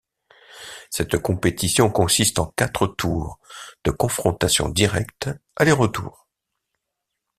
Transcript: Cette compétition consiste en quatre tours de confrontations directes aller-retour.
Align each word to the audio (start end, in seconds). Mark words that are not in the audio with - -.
Cette 0.89 1.19
compétition 1.19 1.91
consiste 1.91 2.39
en 2.39 2.47
quatre 2.47 2.87
tours 2.87 3.37
de 3.83 3.91
confrontations 3.91 4.67
directes 4.67 5.29
aller-retour. 5.55 6.27